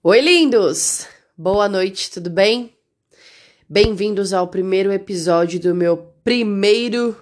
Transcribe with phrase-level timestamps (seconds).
[0.00, 1.08] Oi, lindos!
[1.36, 2.72] Boa noite, tudo bem?
[3.68, 7.16] Bem-vindos ao primeiro episódio do meu primeiro.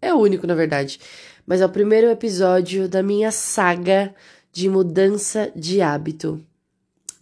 [0.00, 1.00] É o único, na verdade,
[1.44, 4.14] mas é o primeiro episódio da minha saga
[4.52, 6.40] de mudança de hábito.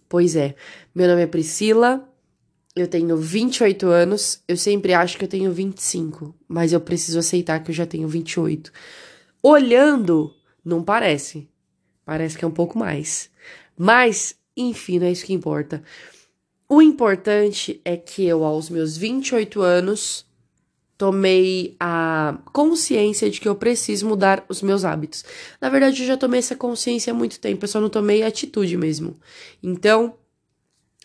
[0.07, 0.53] Pois é,
[0.93, 2.07] meu nome é Priscila,
[2.75, 7.63] eu tenho 28 anos, eu sempre acho que eu tenho 25, mas eu preciso aceitar
[7.63, 8.71] que eu já tenho 28.
[9.41, 10.31] Olhando,
[10.63, 11.49] não parece.
[12.05, 13.31] Parece que é um pouco mais.
[13.75, 15.83] Mas enfim, não é isso que importa.
[16.67, 20.25] O importante é que eu, aos meus 28 anos,
[20.97, 25.23] tomei a consciência de que eu preciso mudar os meus hábitos.
[25.59, 28.77] Na verdade, eu já tomei essa consciência há muito tempo, eu só não tomei atitude
[28.77, 29.19] mesmo.
[29.61, 30.15] Então,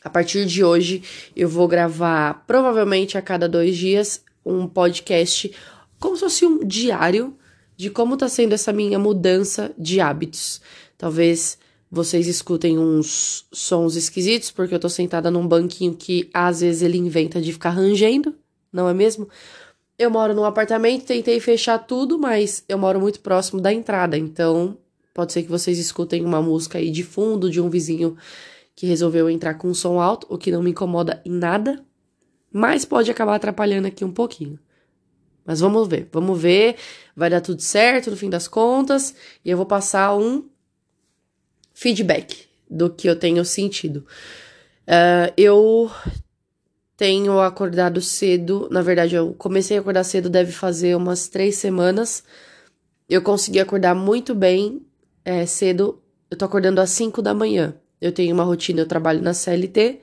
[0.03, 1.03] a partir de hoje,
[1.37, 5.55] eu vou gravar provavelmente a cada dois dias um podcast,
[5.99, 7.37] como se fosse um diário
[7.77, 10.61] de como tá sendo essa minha mudança de hábitos.
[10.97, 11.59] Talvez
[11.91, 16.97] vocês escutem uns sons esquisitos, porque eu tô sentada num banquinho que às vezes ele
[16.97, 18.35] inventa de ficar rangendo,
[18.73, 19.29] não é mesmo?
[19.99, 24.79] Eu moro num apartamento, tentei fechar tudo, mas eu moro muito próximo da entrada, então
[25.13, 28.17] pode ser que vocês escutem uma música aí de fundo de um vizinho
[28.77, 31.85] que resolveu entrar com um som alto, o que não me incomoda em nada,
[32.53, 34.59] mas pode acabar atrapalhando aqui um pouquinho.
[35.45, 36.77] Mas vamos ver, vamos ver,
[37.17, 40.45] vai dar tudo certo no fim das contas, e eu vou passar um
[41.81, 44.05] feedback do que eu tenho sentido.
[44.87, 45.91] Uh, eu
[46.95, 52.23] tenho acordado cedo, na verdade, eu comecei a acordar cedo, deve fazer umas três semanas.
[53.09, 54.83] Eu consegui acordar muito bem
[55.25, 56.03] é, cedo.
[56.31, 57.75] Eu tô acordando às 5 da manhã.
[57.99, 60.01] Eu tenho uma rotina, eu trabalho na CLT,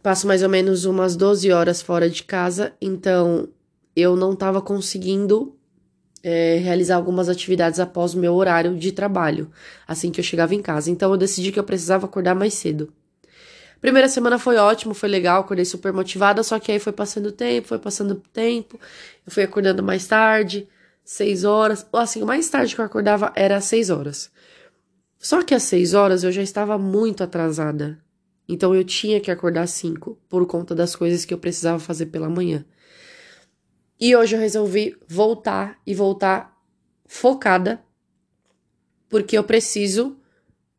[0.00, 3.48] passo mais ou menos umas 12 horas fora de casa, então
[3.96, 5.56] eu não tava conseguindo
[6.22, 9.50] é, realizar algumas atividades após o meu horário de trabalho,
[9.86, 10.90] assim que eu chegava em casa.
[10.90, 12.92] Então eu decidi que eu precisava acordar mais cedo.
[13.80, 17.68] Primeira semana foi ótimo, foi legal, acordei super motivada, só que aí foi passando tempo,
[17.68, 18.78] foi passando tempo,
[19.26, 20.68] eu fui acordando mais tarde,
[21.02, 24.30] seis horas, assim, o mais tarde que eu acordava era às seis horas.
[25.18, 27.98] Só que às seis horas eu já estava muito atrasada,
[28.46, 32.06] então eu tinha que acordar às cinco, por conta das coisas que eu precisava fazer
[32.06, 32.66] pela manhã.
[34.00, 36.58] E hoje eu resolvi voltar e voltar
[37.06, 37.84] focada,
[39.08, 40.16] porque eu preciso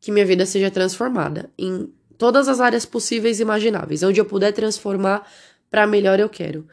[0.00, 4.02] que minha vida seja transformada em todas as áreas possíveis e imagináveis.
[4.02, 5.30] Onde eu puder transformar
[5.70, 6.66] para melhor eu quero.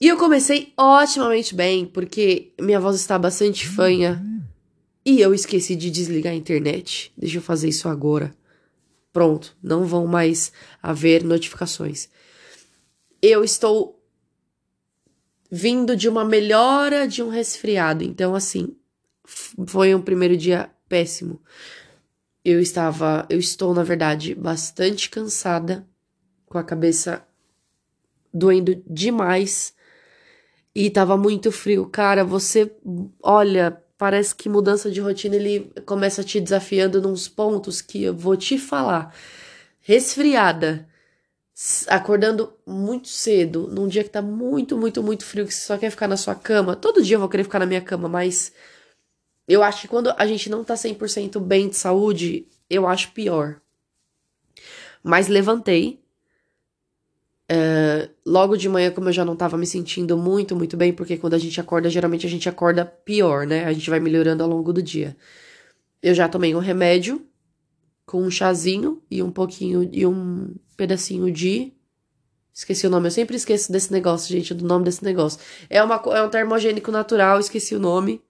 [0.00, 4.20] E eu comecei otimamente bem, porque minha voz está bastante fanha.
[5.04, 7.12] E eu esqueci de desligar a internet.
[7.16, 8.34] Deixa eu fazer isso agora.
[9.12, 10.52] Pronto, não vão mais
[10.82, 12.08] haver notificações.
[13.20, 14.01] Eu estou
[15.54, 18.02] vindo de uma melhora de um resfriado.
[18.02, 18.74] Então, assim,
[19.66, 21.42] foi um primeiro dia péssimo.
[22.42, 25.86] Eu estava, eu estou, na verdade, bastante cansada,
[26.46, 27.22] com a cabeça
[28.32, 29.74] doendo demais
[30.74, 31.86] e tava muito frio.
[31.86, 32.74] Cara, você
[33.22, 38.38] olha, parece que mudança de rotina ele começa te desafiando nos pontos que eu vou
[38.38, 39.14] te falar.
[39.80, 40.88] Resfriada
[41.88, 45.90] acordando muito cedo, num dia que tá muito, muito, muito frio, que você só quer
[45.90, 46.74] ficar na sua cama.
[46.74, 48.52] Todo dia eu vou querer ficar na minha cama, mas
[49.46, 53.60] eu acho que quando a gente não tá 100% bem de saúde, eu acho pior.
[55.02, 56.00] Mas levantei.
[57.50, 61.18] Uh, logo de manhã, como eu já não tava me sentindo muito, muito bem, porque
[61.18, 63.66] quando a gente acorda, geralmente a gente acorda pior, né?
[63.66, 65.14] A gente vai melhorando ao longo do dia.
[66.02, 67.26] Eu já tomei um remédio
[68.12, 71.72] com um chazinho e um pouquinho e um pedacinho de.
[72.52, 75.40] Esqueci o nome, eu sempre esqueço desse negócio, gente, do nome desse negócio.
[75.70, 78.20] É, uma, é um termogênico natural, esqueci o nome,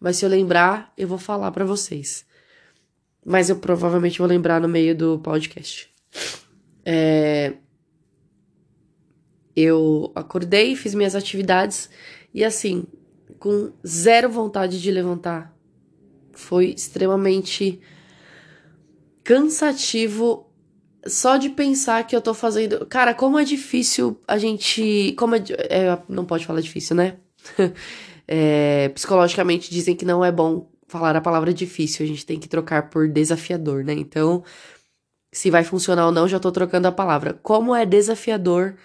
[0.00, 2.24] mas se eu lembrar, eu vou falar para vocês.
[3.22, 5.92] Mas eu provavelmente vou lembrar no meio do podcast.
[6.82, 7.52] É...
[9.54, 11.90] Eu acordei, fiz minhas atividades
[12.32, 12.86] e assim,
[13.38, 15.54] com zero vontade de levantar.
[16.32, 17.82] Foi extremamente
[19.26, 20.46] cansativo
[21.04, 22.86] só de pensar que eu tô fazendo.
[22.86, 25.12] Cara, como é difícil a gente.
[25.18, 27.16] Como é, é não pode falar difícil, né?
[28.26, 32.48] é, psicologicamente dizem que não é bom falar a palavra difícil, a gente tem que
[32.48, 33.92] trocar por desafiador, né?
[33.92, 34.44] Então,
[35.32, 37.34] se vai funcionar ou não, já tô trocando a palavra.
[37.42, 38.76] Como é desafiador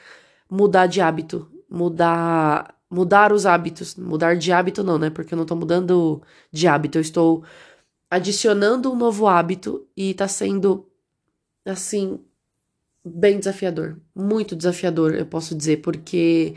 [0.49, 5.09] mudar de hábito, mudar mudar os hábitos, mudar de hábito não, né?
[5.09, 6.21] Porque eu não tô mudando
[6.51, 7.43] de hábito, eu estou
[8.11, 10.85] adicionando um novo hábito e tá sendo
[11.65, 12.19] assim
[13.03, 16.55] bem desafiador, muito desafiador, eu posso dizer, porque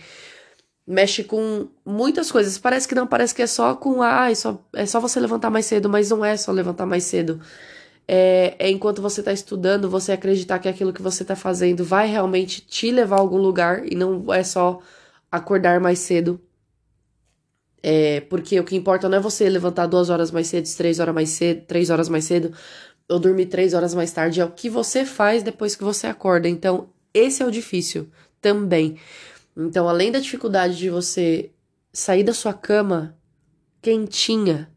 [0.87, 2.59] mexe com muitas coisas.
[2.59, 5.51] Parece que não, parece que é só com ah, é só, é só você levantar
[5.51, 7.41] mais cedo, mas não é só levantar mais cedo.
[8.09, 12.09] é, é enquanto você está estudando, você acreditar que aquilo que você está fazendo vai
[12.09, 14.81] realmente te levar a algum lugar e não é só
[15.33, 16.41] acordar mais cedo.
[17.86, 21.14] É, porque o que importa não é você levantar duas horas mais cedo, três horas
[21.14, 22.50] mais cedo, três horas mais cedo,
[23.06, 26.48] ou dormir três horas mais tarde, é o que você faz depois que você acorda.
[26.48, 28.08] Então, esse é o difícil
[28.40, 28.96] também.
[29.54, 31.50] Então, além da dificuldade de você
[31.92, 33.19] sair da sua cama
[33.82, 34.70] quentinha,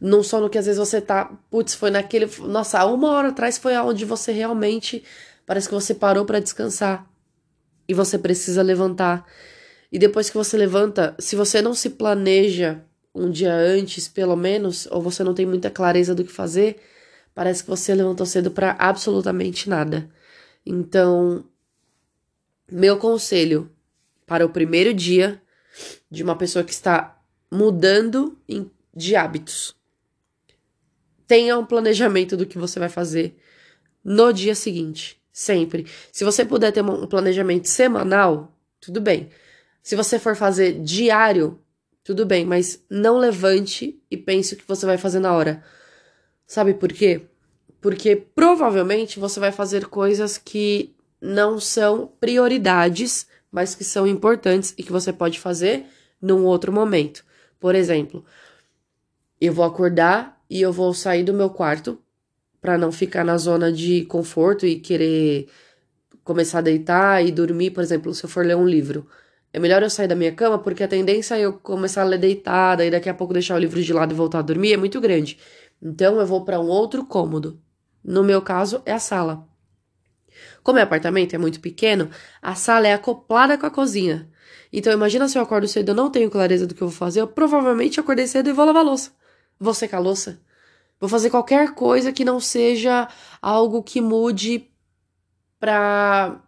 [0.00, 3.58] não só no que às vezes você tá, putz, foi naquele, nossa, uma hora atrás
[3.58, 5.04] foi onde você realmente
[5.44, 7.06] parece que você parou para descansar
[7.86, 9.26] e você precisa levantar.
[9.90, 12.82] E depois que você levanta, se você não se planeja
[13.14, 16.80] um dia antes, pelo menos, ou você não tem muita clareza do que fazer,
[17.34, 20.08] parece que você levantou cedo para absolutamente nada.
[20.64, 21.44] Então,
[22.70, 23.70] meu conselho
[24.26, 25.42] para o primeiro dia
[26.10, 27.20] de uma pessoa que está
[27.50, 28.38] mudando
[28.94, 29.74] de hábitos
[31.30, 33.38] tenha um planejamento do que você vai fazer
[34.02, 35.86] no dia seguinte, sempre.
[36.10, 39.30] Se você puder ter um planejamento semanal, tudo bem.
[39.82, 41.58] Se você for fazer diário,
[42.04, 45.62] tudo bem, mas não levante e pense o que você vai fazer na hora.
[46.46, 47.22] Sabe por quê?
[47.80, 54.82] Porque provavelmente você vai fazer coisas que não são prioridades, mas que são importantes e
[54.82, 55.86] que você pode fazer
[56.20, 57.24] num outro momento.
[57.58, 58.24] Por exemplo,
[59.40, 61.98] eu vou acordar e eu vou sair do meu quarto
[62.60, 65.48] para não ficar na zona de conforto e querer
[66.22, 69.06] começar a deitar e dormir, por exemplo, se eu for ler um livro.
[69.52, 72.18] É melhor eu sair da minha cama porque a tendência é eu começar a ler
[72.18, 74.76] deitada e daqui a pouco deixar o livro de lado e voltar a dormir é
[74.76, 75.38] muito grande.
[75.82, 77.60] Então eu vou para um outro cômodo.
[78.02, 79.46] No meu caso é a sala.
[80.62, 82.10] Como é apartamento, é muito pequeno,
[82.40, 84.28] a sala é acoplada com a cozinha.
[84.72, 87.20] Então imagina se eu acordo cedo e não tenho clareza do que eu vou fazer,
[87.20, 89.10] eu provavelmente acordei cedo e vou lavar louça
[89.60, 90.40] vou secar louça.
[90.98, 93.08] Vou fazer qualquer coisa que não seja
[93.40, 94.70] algo que mude
[95.58, 96.40] pra.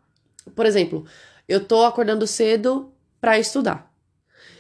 [0.57, 1.05] Por exemplo,
[1.47, 2.92] eu tô acordando cedo
[3.23, 3.89] para estudar.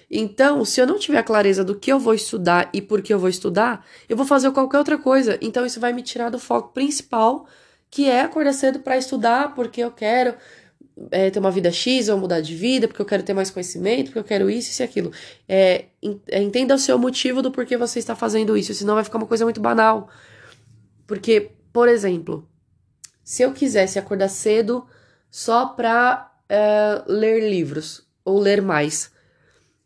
[0.08, 3.18] Então, se eu não tiver clareza do que eu vou estudar e por que eu
[3.18, 5.36] vou estudar, eu vou fazer qualquer outra coisa.
[5.40, 7.48] Então, isso vai me tirar do foco principal,
[7.90, 10.36] que é acordar cedo para estudar, porque eu quero
[11.10, 14.06] é, ter uma vida X ou mudar de vida, porque eu quero ter mais conhecimento,
[14.06, 15.10] porque eu quero isso, e aquilo.
[15.48, 15.86] É,
[16.28, 19.26] é, entenda o seu motivo do porquê você está fazendo isso, senão vai ficar uma
[19.26, 20.08] coisa muito banal.
[21.04, 22.46] Porque, por exemplo,
[23.24, 24.86] se eu quisesse acordar cedo
[25.30, 29.10] só para é, ler livros ou ler mais,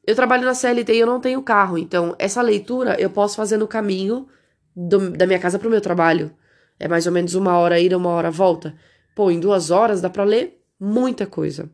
[0.06, 3.56] eu trabalho na CLT e eu não tenho carro, então essa leitura eu posso fazer
[3.56, 4.28] no caminho
[4.74, 6.30] do, da minha casa para o meu trabalho.
[6.78, 8.74] É mais ou menos uma hora ida, uma hora volta.
[9.14, 11.70] Pô, em duas horas dá para ler muita coisa.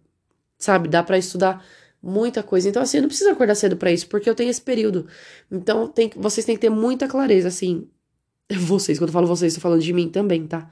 [0.57, 0.89] Sabe?
[0.89, 1.65] Dá para estudar
[2.01, 2.69] muita coisa.
[2.69, 5.07] Então, assim, eu não preciso acordar cedo para isso, porque eu tenho esse período.
[5.51, 7.89] Então, tem, vocês têm que ter muita clareza, assim.
[8.51, 10.69] Vocês, quando eu falo vocês, estou falando de mim também, tá?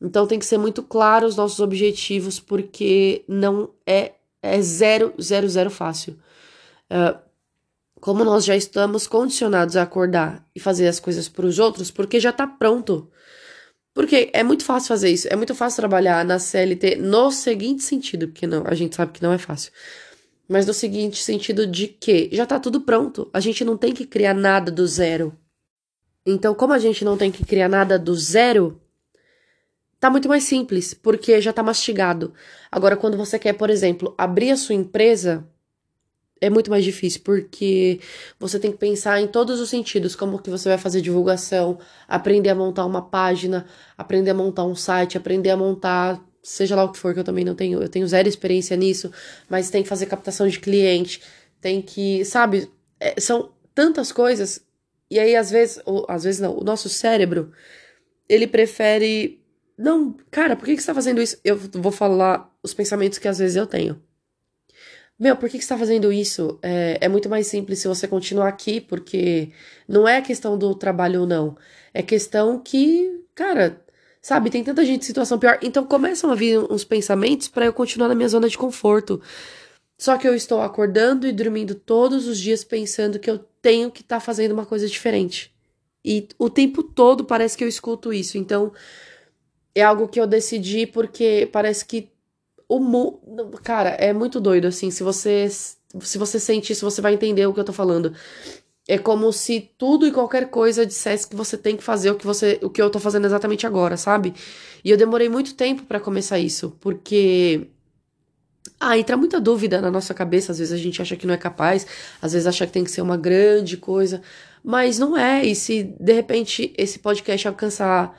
[0.00, 4.12] Então, tem que ser muito claro os nossos objetivos, porque não é,
[4.42, 6.18] é zero, zero, zero fácil.
[6.90, 7.18] Uh,
[8.00, 12.18] como nós já estamos condicionados a acordar e fazer as coisas para os outros, porque
[12.18, 13.08] já tá pronto.
[13.94, 18.26] Porque é muito fácil fazer isso, é muito fácil trabalhar na CLT no seguinte sentido,
[18.26, 19.70] porque não, a gente sabe que não é fácil.
[20.48, 24.04] Mas no seguinte sentido de que já tá tudo pronto, a gente não tem que
[24.04, 25.32] criar nada do zero.
[26.26, 28.81] Então, como a gente não tem que criar nada do zero,
[30.02, 32.34] tá muito mais simples, porque já tá mastigado.
[32.72, 35.46] Agora, quando você quer, por exemplo, abrir a sua empresa,
[36.40, 38.00] é muito mais difícil, porque
[38.36, 41.78] você tem que pensar em todos os sentidos, como que você vai fazer divulgação,
[42.08, 43.64] aprender a montar uma página,
[43.96, 47.24] aprender a montar um site, aprender a montar, seja lá o que for, que eu
[47.24, 49.08] também não tenho, eu tenho zero experiência nisso,
[49.48, 51.22] mas tem que fazer captação de cliente,
[51.60, 52.68] tem que, sabe,
[52.98, 54.66] é, são tantas coisas,
[55.08, 57.52] e aí às vezes, ou às vezes não, o nosso cérebro,
[58.28, 59.41] ele prefere,
[59.82, 61.36] não, cara, por que, que você tá fazendo isso?
[61.44, 64.00] Eu vou falar os pensamentos que às vezes eu tenho.
[65.18, 66.56] Meu, por que, que você tá fazendo isso?
[66.62, 69.50] É, é muito mais simples se você continuar aqui, porque
[69.88, 71.56] não é questão do trabalho ou não.
[71.92, 73.82] É questão que, cara,
[74.20, 75.58] sabe, tem tanta gente em situação pior.
[75.60, 79.20] Então começam a vir uns pensamentos para eu continuar na minha zona de conforto.
[79.98, 84.02] Só que eu estou acordando e dormindo todos os dias pensando que eu tenho que
[84.02, 85.52] estar tá fazendo uma coisa diferente.
[86.04, 88.38] E o tempo todo parece que eu escuto isso.
[88.38, 88.72] Então
[89.74, 92.10] é algo que eu decidi porque parece que
[92.68, 93.20] o mu...
[93.62, 94.90] Cara, é muito doido, assim.
[94.90, 98.14] Se você, se você sente isso, você vai entender o que eu tô falando.
[98.88, 102.26] É como se tudo e qualquer coisa dissesse que você tem que fazer o que
[102.26, 104.34] você, o que eu tô fazendo exatamente agora, sabe?
[104.84, 107.68] E eu demorei muito tempo para começar isso, porque
[108.80, 111.36] ah, entra muita dúvida na nossa cabeça, às vezes a gente acha que não é
[111.36, 111.86] capaz,
[112.20, 114.20] às vezes acha que tem que ser uma grande coisa,
[114.64, 115.44] mas não é.
[115.44, 118.18] E se de repente esse podcast alcançar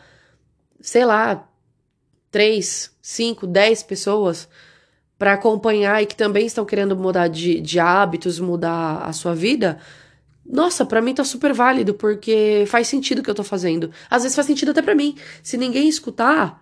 [0.84, 1.50] sei lá,
[2.30, 4.48] três, cinco, dez pessoas
[5.18, 9.80] para acompanhar e que também estão querendo mudar de, de hábitos, mudar a sua vida,
[10.46, 13.92] nossa, para mim tá super válido, porque faz sentido o que eu tô fazendo.
[14.10, 15.16] Às vezes faz sentido até para mim.
[15.42, 16.62] Se ninguém escutar,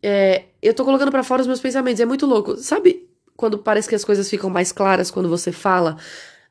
[0.00, 2.00] é, eu tô colocando para fora os meus pensamentos.
[2.00, 2.56] É muito louco.
[2.56, 5.96] Sabe quando parece que as coisas ficam mais claras quando você fala?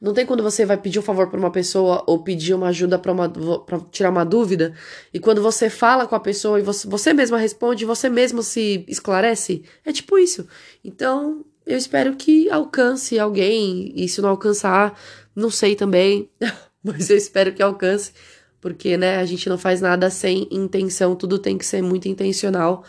[0.02, 2.98] Não tem quando você vai pedir um favor para uma pessoa ou pedir uma ajuda
[2.98, 4.74] para tirar uma dúvida
[5.14, 8.86] e quando você fala com a pessoa e você, você mesma responde, você mesmo se
[8.88, 9.64] esclarece?
[9.84, 10.48] É tipo isso.
[10.86, 14.98] Então, eu espero que alcance alguém e se não alcançar,
[15.36, 16.30] não sei também,
[16.82, 18.14] mas eu espero que alcance,
[18.62, 22.86] porque né, a gente não faz nada sem intenção, tudo tem que ser muito intencional.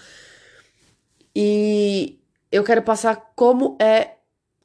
[1.34, 2.20] E
[2.52, 4.12] eu quero passar como é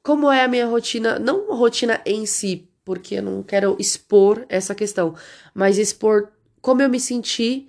[0.06, 4.76] como é a minha rotina, não rotina em si, porque eu não quero expor essa
[4.76, 5.16] questão,
[5.52, 6.30] mas expor
[6.62, 7.68] como eu me senti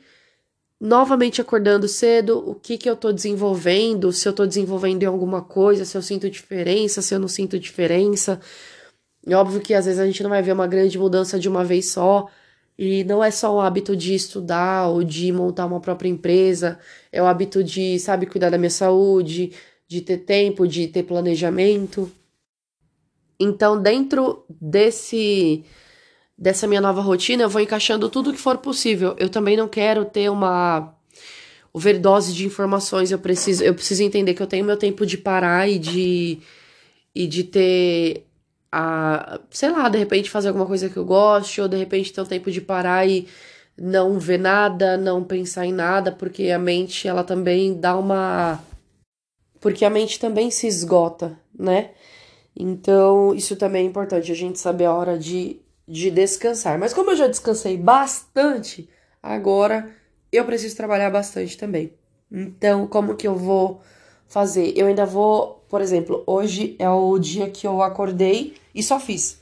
[0.79, 5.41] novamente acordando cedo, o que que eu tô desenvolvendo, se eu tô desenvolvendo em alguma
[5.41, 8.39] coisa, se eu sinto diferença, se eu não sinto diferença.
[9.27, 11.65] É óbvio que às vezes a gente não vai ver uma grande mudança de uma
[11.65, 12.29] vez só,
[12.79, 16.79] e não é só o hábito de estudar ou de montar uma própria empresa,
[17.11, 19.53] é o hábito de, sabe, cuidar da minha saúde,
[19.89, 22.13] de ter tempo, de ter planejamento.
[23.39, 25.65] Então, dentro desse
[26.39, 29.17] dessa minha nova rotina, eu vou encaixando tudo que for possível.
[29.19, 30.95] Eu também não quero ter uma
[31.73, 33.11] overdose de informações.
[33.11, 36.39] Eu preciso, eu preciso entender que eu tenho meu tempo de parar e de
[37.15, 38.27] e de ter
[38.71, 42.21] a, sei lá, de repente fazer alguma coisa que eu goste, ou de repente ter
[42.21, 43.27] o tempo de parar e
[43.79, 48.61] não ver nada, não pensar em nada, porque a mente ela também dá uma
[49.61, 51.91] porque a mente também se esgota, né?
[52.57, 56.79] Então, isso também é importante, a gente saber a hora de, de descansar.
[56.79, 58.89] Mas como eu já descansei bastante,
[59.23, 59.91] agora
[60.33, 61.93] eu preciso trabalhar bastante também.
[62.33, 63.83] Então, como que eu vou
[64.27, 64.73] fazer?
[64.77, 69.41] Eu ainda vou, por exemplo, hoje é o dia que eu acordei e só fiz.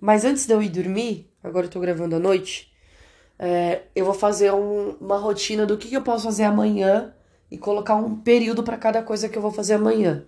[0.00, 2.72] Mas antes de eu ir dormir, agora eu tô gravando à noite,
[3.38, 7.14] é, eu vou fazer um, uma rotina do que, que eu posso fazer amanhã
[7.50, 10.24] e colocar um período para cada coisa que eu vou fazer amanhã.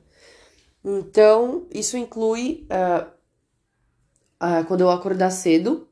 [0.89, 3.09] Então, isso inclui uh,
[4.41, 5.89] uh, quando eu acordar cedo,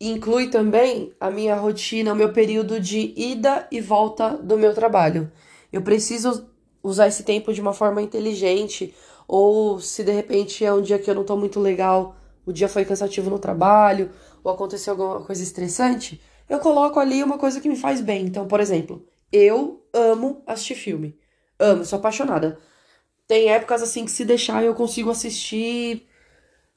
[0.00, 5.30] inclui também a minha rotina, o meu período de ida e volta do meu trabalho.
[5.70, 6.48] Eu preciso
[6.82, 8.94] usar esse tempo de uma forma inteligente,
[9.28, 12.70] ou se de repente é um dia que eu não tô muito legal, o dia
[12.70, 14.10] foi cansativo no trabalho,
[14.42, 18.24] ou aconteceu alguma coisa estressante, eu coloco ali uma coisa que me faz bem.
[18.24, 21.18] Então, por exemplo, eu amo assistir filme.
[21.58, 22.58] Amo, sou apaixonada.
[23.26, 26.06] Tem épocas assim que se deixar eu consigo assistir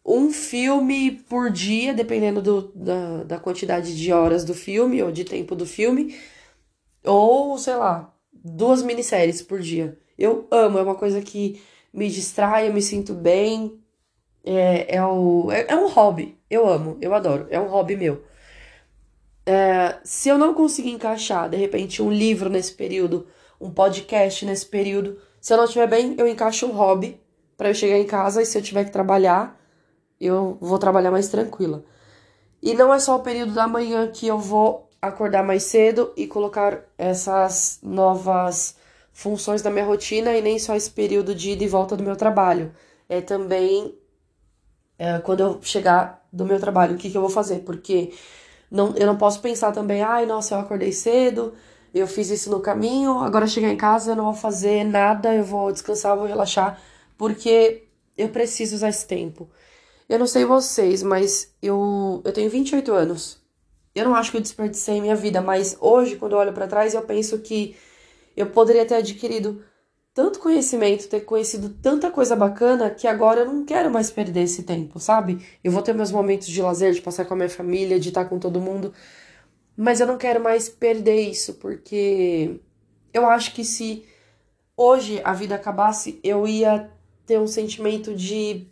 [0.06, 5.24] um filme por dia, dependendo do, da, da quantidade de horas do filme ou de
[5.24, 6.18] tempo do filme.
[7.04, 9.98] Ou, sei lá, duas minisséries por dia.
[10.18, 11.62] Eu amo, é uma coisa que
[11.94, 13.80] me distrai, eu me sinto bem.
[14.44, 16.38] É, é, o, é, é um hobby.
[16.50, 17.48] Eu amo, eu adoro.
[17.50, 18.24] É um hobby meu.
[19.46, 23.28] É, se eu não conseguir encaixar, de repente, um livro nesse período,
[23.60, 27.20] um podcast nesse período, se eu não estiver bem, eu encaixo um hobby
[27.58, 29.60] para eu chegar em casa e se eu tiver que trabalhar,
[30.20, 31.84] eu vou trabalhar mais tranquila.
[32.62, 36.28] E não é só o período da manhã que eu vou acordar mais cedo e
[36.28, 38.76] colocar essas novas
[39.14, 42.16] funções da minha rotina e nem só esse período de ida e volta do meu
[42.16, 42.74] trabalho.
[43.08, 43.98] É também
[44.98, 47.60] é, quando eu chegar do meu trabalho, o que, que eu vou fazer?
[47.60, 48.14] Porque
[48.70, 51.54] não, eu não posso pensar também, ai, nossa, eu acordei cedo,
[51.94, 55.44] eu fiz isso no caminho, agora chegar em casa eu não vou fazer nada, eu
[55.44, 56.80] vou descansar, vou relaxar,
[57.18, 57.84] porque
[58.18, 59.50] eu preciso usar esse tempo.
[60.08, 63.40] Eu não sei vocês, mas eu, eu tenho 28 anos.
[63.94, 66.94] Eu não acho que eu desperdicei minha vida, mas hoje, quando eu olho para trás,
[66.94, 67.76] eu penso que
[68.36, 69.64] eu poderia ter adquirido
[70.14, 74.64] tanto conhecimento, ter conhecido tanta coisa bacana que agora eu não quero mais perder esse
[74.64, 75.46] tempo, sabe?
[75.64, 78.26] Eu vou ter meus momentos de lazer, de passar com a minha família, de estar
[78.26, 78.94] com todo mundo,
[79.82, 82.60] mas eu não quero mais perder isso, porque
[83.14, 84.04] eu acho que se
[84.76, 86.92] hoje a vida acabasse, eu ia
[87.26, 88.68] ter um sentimento de.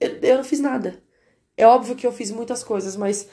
[0.00, 1.02] Eu, eu não fiz nada.
[1.54, 3.28] É óbvio que eu fiz muitas coisas, mas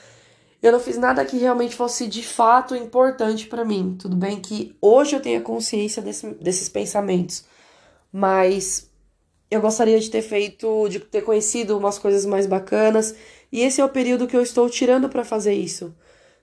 [0.61, 3.95] eu não fiz nada que realmente fosse de fato importante para mim.
[3.97, 7.45] Tudo bem que hoje eu tenho consciência desse, desses pensamentos,
[8.11, 8.91] mas
[9.49, 13.15] eu gostaria de ter feito, de ter conhecido umas coisas mais bacanas,
[13.53, 15.95] e esse é o período que eu estou tirando para fazer isso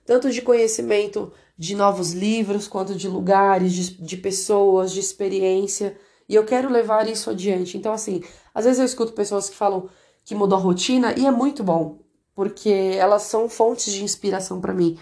[0.05, 5.97] tanto de conhecimento de novos livros, quanto de lugares, de, de pessoas, de experiência.
[6.27, 7.77] E eu quero levar isso adiante.
[7.77, 9.89] Então, assim, às vezes eu escuto pessoas que falam
[10.25, 11.99] que mudou a rotina e é muito bom,
[12.33, 14.97] porque elas são fontes de inspiração para mim.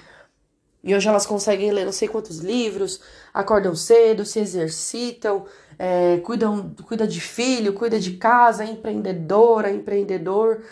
[0.83, 5.45] E hoje elas conseguem ler não sei quantos livros, acordam cedo, se exercitam,
[5.77, 10.63] é, cuidam, cuida de filho, cuida de casa, é empreendedora, empreendedor.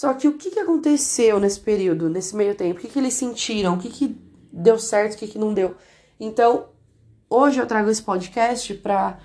[0.00, 2.78] Só que o que, que aconteceu nesse período, nesse meio tempo?
[2.78, 3.74] O que, que eles sentiram?
[3.74, 4.18] O que, que
[4.50, 5.76] deu certo, o que, que não deu?
[6.18, 6.70] Então,
[7.28, 9.20] hoje eu trago esse podcast para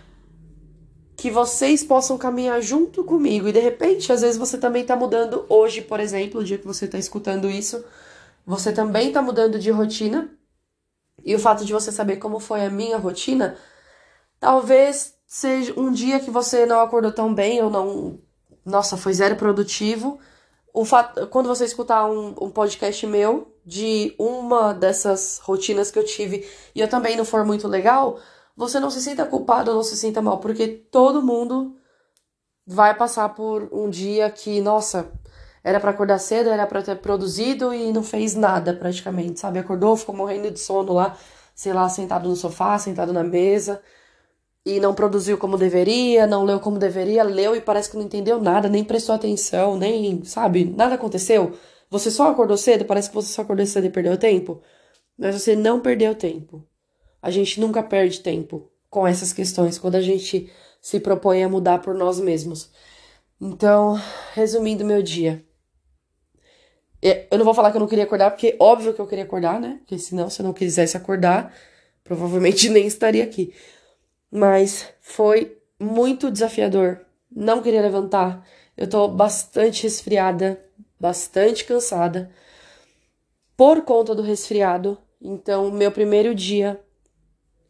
[1.16, 3.48] que vocês possam caminhar junto comigo.
[3.48, 6.68] E de repente, às vezes você também tá mudando hoje, por exemplo, o dia que
[6.68, 7.82] você tá escutando isso,
[8.46, 10.30] você também tá mudando de rotina.
[11.24, 13.58] E o fato de você saber como foi a minha rotina,
[14.42, 18.20] talvez seja um dia que você não acordou tão bem ou não,
[18.66, 20.20] nossa, foi zero produtivo.
[20.76, 26.04] O fato, quando você escutar um, um podcast meu de uma dessas rotinas que eu
[26.04, 28.20] tive e eu também não for muito legal,
[28.58, 31.78] você não se sinta culpado ou não se sinta mal, porque todo mundo
[32.68, 35.10] vai passar por um dia que, nossa,
[35.64, 39.60] era para acordar cedo, era para ter produzido e não fez nada praticamente, sabe?
[39.60, 41.18] Acordou, ficou morrendo de sono lá,
[41.56, 43.82] sei lá, sentado no sofá, sentado na mesa
[44.66, 48.42] e não produziu como deveria, não leu como deveria, leu e parece que não entendeu
[48.42, 51.56] nada, nem prestou atenção, nem, sabe, nada aconteceu.
[51.90, 54.62] Você só acordou cedo, parece que você só acordou cedo e perdeu tempo,
[55.18, 56.68] mas você não perdeu tempo.
[57.22, 61.80] A gente nunca perde tempo com essas questões quando a gente se propõe a mudar
[61.80, 62.72] por nós mesmos.
[63.40, 64.00] Então,
[64.34, 65.44] resumindo meu dia.
[67.02, 69.60] Eu não vou falar que eu não queria acordar, porque óbvio que eu queria acordar,
[69.60, 69.78] né?
[69.80, 71.54] Porque senão, se eu não quisesse acordar,
[72.04, 73.54] provavelmente nem estaria aqui.
[74.36, 77.00] Mas foi muito desafiador.
[77.34, 78.46] Não queria levantar.
[78.76, 80.62] Eu tô bastante resfriada,
[81.00, 82.30] bastante cansada
[83.56, 84.98] por conta do resfriado.
[85.22, 86.78] Então, meu primeiro dia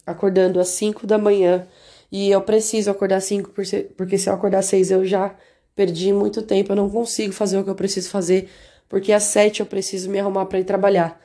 [0.07, 1.67] acordando às 5 da manhã
[2.11, 3.51] e eu preciso acordar às 5
[3.95, 5.35] porque se eu acordar às 6 eu já
[5.75, 8.49] perdi muito tempo, eu não consigo fazer o que eu preciso fazer,
[8.89, 11.19] porque às 7 eu preciso me arrumar para ir trabalhar.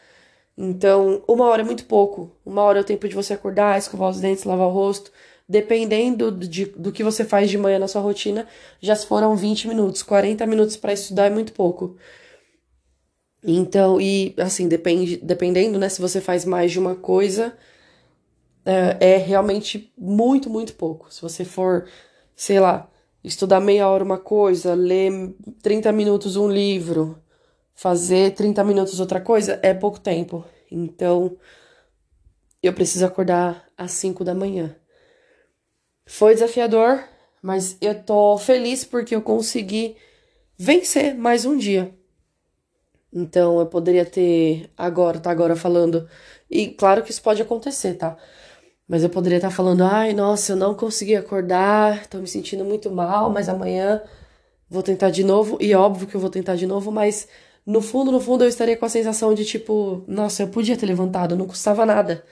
[0.62, 2.30] Então, uma hora é muito pouco.
[2.44, 5.10] Uma hora é o tempo de você acordar, escovar os dentes, lavar o rosto.
[5.50, 8.46] Dependendo de, do que você faz de manhã na sua rotina,
[8.80, 10.00] já foram 20 minutos.
[10.00, 11.96] 40 minutos para estudar é muito pouco.
[13.42, 17.52] Então, e assim, depende, dependendo, né, se você faz mais de uma coisa,
[18.64, 21.12] é, é realmente muito, muito pouco.
[21.12, 21.88] Se você for,
[22.36, 22.88] sei lá,
[23.24, 27.18] estudar meia hora uma coisa, ler 30 minutos um livro,
[27.74, 30.44] fazer 30 minutos outra coisa, é pouco tempo.
[30.70, 31.36] Então,
[32.62, 34.76] eu preciso acordar às 5 da manhã.
[36.12, 37.04] Foi desafiador,
[37.40, 39.96] mas eu tô feliz porque eu consegui
[40.58, 41.94] vencer mais um dia.
[43.12, 46.08] Então, eu poderia ter agora, tá agora falando,
[46.50, 48.16] e claro que isso pode acontecer, tá?
[48.88, 52.90] Mas eu poderia estar falando, ai, nossa, eu não consegui acordar, tô me sentindo muito
[52.90, 54.02] mal, mas amanhã
[54.68, 55.58] vou tentar de novo.
[55.60, 57.28] E óbvio que eu vou tentar de novo, mas
[57.64, 60.86] no fundo, no fundo, eu estaria com a sensação de tipo, nossa, eu podia ter
[60.86, 62.24] levantado, não custava nada.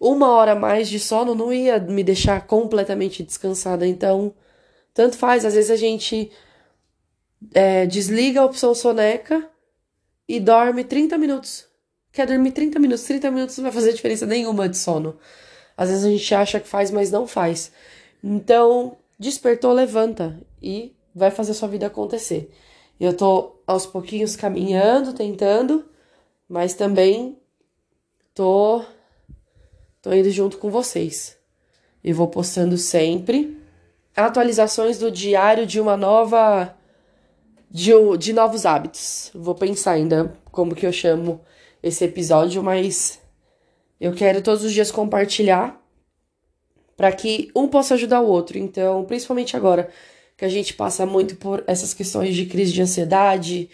[0.00, 3.86] Uma hora mais de sono não ia me deixar completamente descansada.
[3.86, 4.32] Então,
[4.94, 5.44] tanto faz.
[5.44, 6.30] Às vezes a gente
[7.52, 9.48] é, desliga a opção soneca
[10.28, 11.66] e dorme 30 minutos.
[12.12, 13.04] Quer dormir 30 minutos?
[13.04, 15.18] 30 minutos não vai fazer diferença nenhuma de sono.
[15.76, 17.70] Às vezes a gente acha que faz, mas não faz.
[18.22, 22.50] Então, despertou, levanta e vai fazer a sua vida acontecer.
[22.98, 25.88] Eu tô aos pouquinhos caminhando, tentando,
[26.48, 27.38] mas também
[28.34, 28.84] tô
[30.08, 31.36] tô indo junto com vocês.
[32.02, 33.58] E vou postando sempre
[34.16, 36.74] atualizações do diário de uma nova
[37.70, 39.30] de, de novos hábitos.
[39.34, 41.42] Vou pensar ainda como que eu chamo
[41.82, 43.20] esse episódio, mas
[44.00, 45.78] eu quero todos os dias compartilhar
[46.96, 48.56] para que um possa ajudar o outro.
[48.56, 49.90] Então, principalmente agora
[50.38, 53.68] que a gente passa muito por essas questões de crise de ansiedade,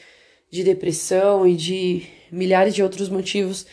[0.51, 3.67] de depressão e de milhares de outros motivos.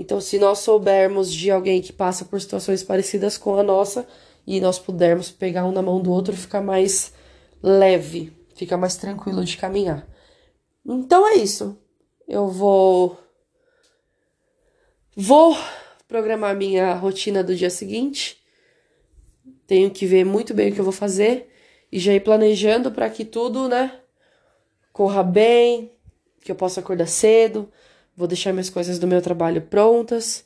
[0.00, 4.06] Então, se nós soubermos de alguém que passa por situações parecidas com a nossa
[4.46, 7.12] e nós pudermos pegar um na mão do outro, fica mais
[7.60, 10.08] leve, fica mais tranquilo de caminhar.
[10.86, 11.76] Então é isso.
[12.28, 13.18] Eu vou
[15.16, 15.58] vou
[16.06, 18.38] programar minha rotina do dia seguinte.
[19.66, 21.52] Tenho que ver muito bem o que eu vou fazer
[21.90, 24.00] e já ir planejando para que tudo, né,
[24.92, 25.90] corra bem,
[26.40, 27.68] que eu possa acordar cedo,
[28.18, 30.44] vou deixar minhas coisas do meu trabalho prontas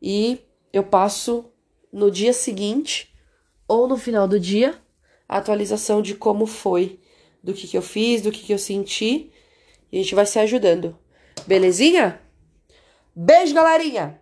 [0.00, 0.40] e
[0.72, 1.44] eu passo
[1.92, 3.14] no dia seguinte
[3.68, 4.74] ou no final do dia
[5.28, 6.98] a atualização de como foi,
[7.44, 9.30] do que, que eu fiz, do que, que eu senti
[9.92, 10.98] e a gente vai se ajudando.
[11.46, 12.22] Belezinha?
[13.14, 14.18] Beijo, galerinha!